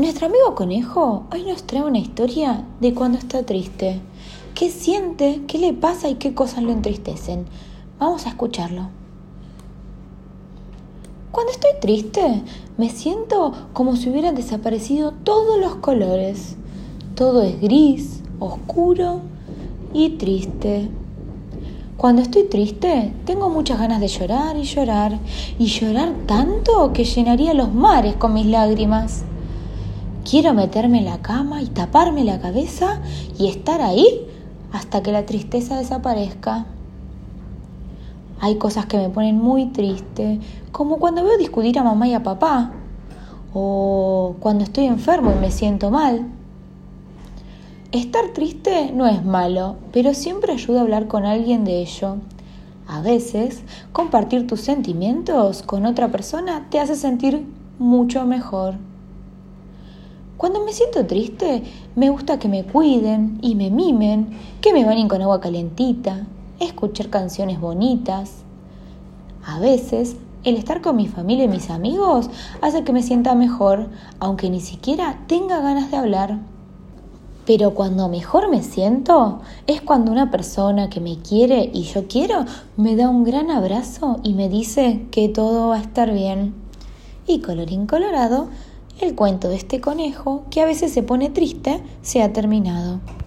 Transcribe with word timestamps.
Nuestro 0.00 0.28
amigo 0.28 0.54
conejo 0.54 1.26
hoy 1.30 1.42
nos 1.42 1.64
trae 1.64 1.84
una 1.84 1.98
historia 1.98 2.64
de 2.80 2.94
cuando 2.94 3.18
está 3.18 3.42
triste. 3.42 4.00
¿Qué 4.54 4.70
siente? 4.70 5.42
¿Qué 5.46 5.58
le 5.58 5.74
pasa 5.74 6.08
y 6.08 6.14
qué 6.14 6.32
cosas 6.32 6.62
lo 6.62 6.72
entristecen? 6.72 7.44
Vamos 7.98 8.24
a 8.24 8.30
escucharlo. 8.30 8.88
Cuando 11.30 11.52
estoy 11.52 11.72
triste, 11.82 12.42
me 12.78 12.88
siento 12.88 13.52
como 13.74 13.94
si 13.94 14.08
hubieran 14.08 14.34
desaparecido 14.36 15.12
todos 15.22 15.60
los 15.60 15.74
colores. 15.74 16.56
Todo 17.14 17.42
es 17.42 17.60
gris, 17.60 18.22
oscuro 18.38 19.20
y 19.92 20.16
triste. 20.16 20.88
Cuando 21.98 22.22
estoy 22.22 22.44
triste, 22.44 23.12
tengo 23.26 23.50
muchas 23.50 23.78
ganas 23.78 24.00
de 24.00 24.08
llorar 24.08 24.56
y 24.56 24.62
llorar, 24.62 25.18
y 25.58 25.66
llorar 25.66 26.14
tanto 26.24 26.94
que 26.94 27.04
llenaría 27.04 27.52
los 27.52 27.74
mares 27.74 28.16
con 28.16 28.32
mis 28.32 28.46
lágrimas. 28.46 29.24
Quiero 30.28 30.54
meterme 30.54 30.98
en 30.98 31.06
la 31.06 31.22
cama 31.22 31.62
y 31.62 31.66
taparme 31.66 32.24
la 32.24 32.40
cabeza 32.40 33.00
y 33.38 33.48
estar 33.48 33.80
ahí 33.80 34.26
hasta 34.72 35.02
que 35.02 35.12
la 35.12 35.26
tristeza 35.26 35.78
desaparezca. 35.78 36.66
Hay 38.40 38.56
cosas 38.56 38.86
que 38.86 38.96
me 38.96 39.08
ponen 39.08 39.38
muy 39.38 39.66
triste, 39.66 40.40
como 40.72 40.98
cuando 40.98 41.24
veo 41.24 41.36
discutir 41.36 41.78
a 41.78 41.84
mamá 41.84 42.06
y 42.06 42.14
a 42.14 42.22
papá, 42.22 42.72
o 43.52 44.36
cuando 44.40 44.64
estoy 44.64 44.86
enfermo 44.86 45.32
y 45.32 45.40
me 45.40 45.50
siento 45.50 45.90
mal. 45.90 46.26
Estar 47.92 48.28
triste 48.32 48.92
no 48.94 49.06
es 49.06 49.24
malo, 49.24 49.76
pero 49.92 50.14
siempre 50.14 50.52
ayuda 50.52 50.78
a 50.78 50.82
hablar 50.82 51.08
con 51.08 51.24
alguien 51.24 51.64
de 51.64 51.80
ello. 51.80 52.16
A 52.86 53.00
veces, 53.00 53.62
compartir 53.92 54.46
tus 54.46 54.60
sentimientos 54.60 55.62
con 55.62 55.86
otra 55.86 56.08
persona 56.08 56.66
te 56.70 56.78
hace 56.78 56.94
sentir 56.94 57.44
mucho 57.78 58.24
mejor. 58.26 58.76
Cuando 60.40 60.64
me 60.64 60.72
siento 60.72 61.04
triste, 61.04 61.64
me 61.96 62.08
gusta 62.08 62.38
que 62.38 62.48
me 62.48 62.64
cuiden 62.64 63.38
y 63.42 63.56
me 63.56 63.70
mimen, 63.70 64.38
que 64.62 64.72
me 64.72 64.86
bañen 64.86 65.06
con 65.06 65.20
agua 65.20 65.38
calentita, 65.38 66.26
escuchar 66.58 67.10
canciones 67.10 67.60
bonitas. 67.60 68.36
A 69.44 69.60
veces, 69.60 70.16
el 70.42 70.56
estar 70.56 70.80
con 70.80 70.96
mi 70.96 71.08
familia 71.08 71.44
y 71.44 71.48
mis 71.48 71.68
amigos 71.68 72.30
hace 72.62 72.84
que 72.84 72.92
me 72.94 73.02
sienta 73.02 73.34
mejor, 73.34 73.90
aunque 74.18 74.48
ni 74.48 74.60
siquiera 74.60 75.18
tenga 75.26 75.60
ganas 75.60 75.90
de 75.90 75.98
hablar. 75.98 76.38
Pero 77.44 77.74
cuando 77.74 78.08
mejor 78.08 78.48
me 78.48 78.62
siento 78.62 79.42
es 79.66 79.82
cuando 79.82 80.10
una 80.10 80.30
persona 80.30 80.88
que 80.88 81.00
me 81.00 81.18
quiere 81.18 81.70
y 81.70 81.82
yo 81.82 82.08
quiero 82.08 82.46
me 82.78 82.96
da 82.96 83.10
un 83.10 83.24
gran 83.24 83.50
abrazo 83.50 84.20
y 84.22 84.32
me 84.32 84.48
dice 84.48 85.04
que 85.10 85.28
todo 85.28 85.68
va 85.68 85.76
a 85.76 85.82
estar 85.82 86.10
bien. 86.14 86.54
Y 87.26 87.40
colorín 87.42 87.86
colorado, 87.86 88.48
el 89.02 89.14
cuento 89.14 89.48
de 89.48 89.56
este 89.56 89.80
conejo 89.80 90.44
que 90.50 90.60
a 90.60 90.66
veces 90.66 90.92
se 90.92 91.02
pone 91.02 91.30
triste 91.30 91.82
se 92.02 92.22
ha 92.22 92.32
terminado. 92.32 93.00